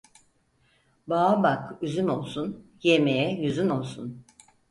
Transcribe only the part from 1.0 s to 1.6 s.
Bağa